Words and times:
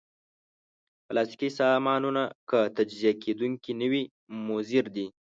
پلاستيکي 1.07 1.49
سامانونه 1.59 2.23
که 2.49 2.59
تجزیه 2.77 3.13
کېدونکي 3.23 3.71
نه 3.81 3.87
وي، 3.91 4.03
مضر 4.47 4.85
دي. 4.95 5.05